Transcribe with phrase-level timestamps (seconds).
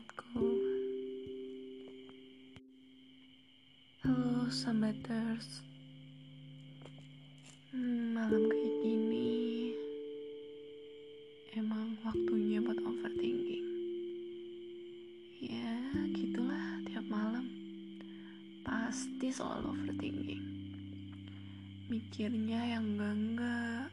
[0.00, 0.56] wabarakatuh
[4.00, 5.60] Halo sambaters
[7.76, 9.30] hmm, Malam kayak gini
[11.50, 13.66] Emang waktunya buat overthinking.
[15.42, 15.74] Ya
[16.14, 17.42] gitulah tiap malam.
[18.62, 20.46] Pasti selalu overthinking.
[21.90, 23.90] Mikirnya yang enggak-enggak.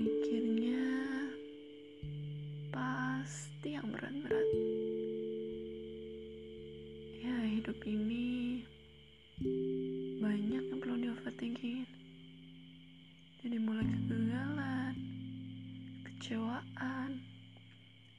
[0.00, 1.01] Mikirnya
[7.82, 8.62] ini
[10.22, 11.82] banyak yang perlu di overthinking
[13.42, 14.94] jadi mulai kegagalan
[16.06, 17.18] kecewaan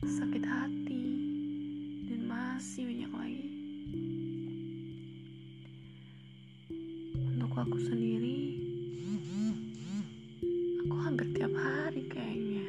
[0.03, 1.07] sakit hati
[2.11, 3.47] dan masih banyak lagi.
[7.07, 8.59] Untuk aku sendiri
[10.83, 12.67] aku hampir tiap hari kayaknya.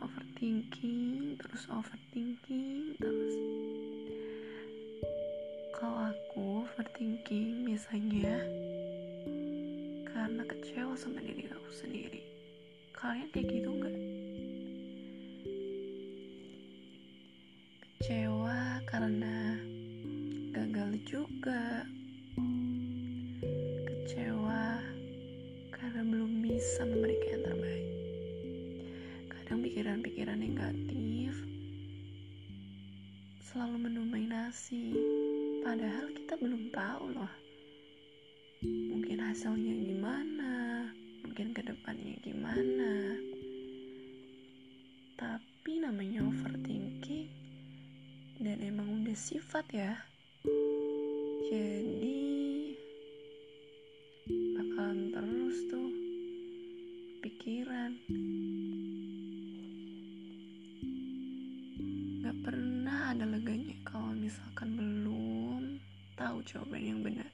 [0.00, 3.15] Overthinking terus overthinking terus
[7.26, 8.38] overthinking biasanya.
[10.06, 12.22] Karena kecewa sama diri aku sendiri.
[12.94, 13.96] Kalian kayak gitu nggak?
[17.82, 19.58] Kecewa karena
[20.54, 21.82] gagal juga.
[23.90, 24.78] Kecewa
[25.74, 27.86] karena belum bisa memberikan yang terbaik.
[29.34, 31.34] Kadang pikiran-pikiran negatif
[33.42, 34.94] selalu mendominasi
[35.66, 37.32] padahal kita belum tahu loh
[38.62, 40.54] mungkin hasilnya gimana?
[41.26, 43.18] Mungkin ke depannya gimana?
[45.18, 47.26] Tapi namanya overthinking
[48.38, 49.98] dan emang udah sifat ya.
[51.50, 52.22] Jadi
[54.54, 55.90] bakalan terus tuh
[57.26, 57.90] pikiran.
[62.22, 65.25] Gak pernah ada leganya kalau misalkan belum
[66.16, 67.28] tahu jawaban yang benar.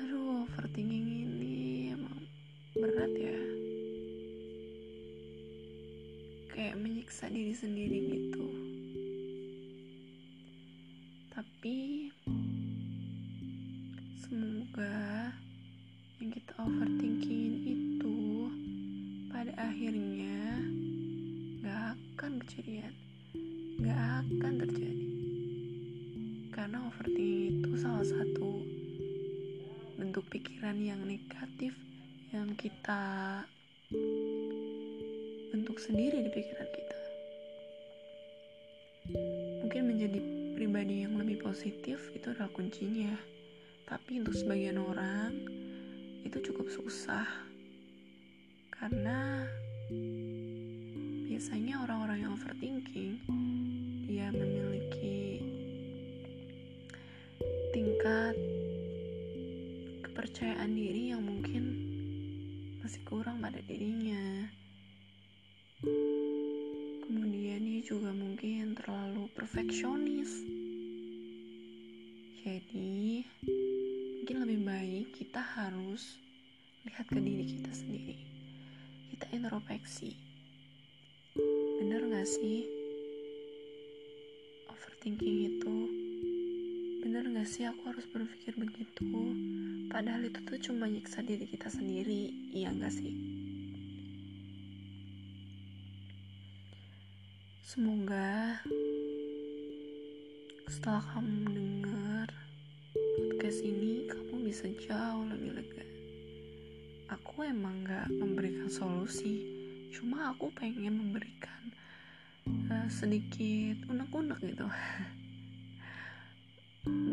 [0.00, 2.24] Aduh, overthinking ini emang
[2.72, 3.40] berat ya.
[6.48, 8.48] Kayak menyiksa diri sendiri gitu.
[11.36, 12.08] Tapi
[14.24, 15.28] semoga
[16.24, 18.16] yang kita overthinking itu
[19.28, 20.56] pada akhirnya
[21.60, 22.96] gak akan kejadian
[23.84, 24.97] gak akan terjadi
[26.58, 28.66] karena overthinking itu salah satu
[29.94, 31.70] bentuk pikiran yang negatif
[32.34, 32.98] yang kita
[35.54, 37.00] bentuk sendiri di pikiran kita.
[39.62, 40.18] Mungkin menjadi
[40.58, 43.14] pribadi yang lebih positif itu adalah kuncinya.
[43.86, 45.30] Tapi untuk sebagian orang
[46.26, 47.46] itu cukup susah.
[48.74, 49.46] Karena
[51.22, 53.22] biasanya orang-orang yang overthinking
[54.10, 55.38] dia memiliki
[57.78, 58.34] tingkat
[60.02, 61.78] kepercayaan diri yang mungkin
[62.82, 64.50] masih kurang pada dirinya.
[67.06, 70.42] Kemudian dia juga mungkin terlalu perfeksionis.
[72.42, 76.18] Jadi mungkin lebih baik kita harus
[76.82, 78.18] lihat ke diri kita sendiri.
[79.14, 80.18] Kita introspeksi.
[81.78, 82.66] Bener gak sih?
[84.66, 85.97] Overthinking itu
[87.48, 89.08] sih aku harus berpikir begitu.
[89.88, 93.16] Padahal itu tuh cuma nyiksa diri kita sendiri iya gak sih?
[97.64, 98.60] Semoga
[100.68, 102.28] setelah kamu mendengar
[103.16, 105.84] podcast ini kamu bisa jauh lebih lega.
[107.16, 109.56] Aku emang gak memberikan solusi
[109.88, 111.72] cuma aku pengen memberikan
[112.68, 114.68] uh, sedikit unek-unek gitu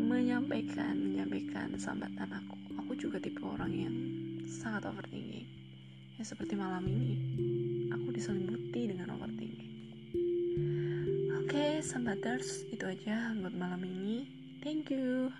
[0.08, 2.56] menyampaikan menyampaikan sambatan aku.
[2.80, 3.96] Aku juga tipe orang yang
[4.48, 5.44] sangat overthinking.
[6.16, 7.12] Ya seperti malam ini
[7.92, 9.72] aku diselimuti dengan overthinking.
[11.44, 14.24] Oke okay, sambaters itu aja buat malam ini.
[14.64, 15.30] Thank you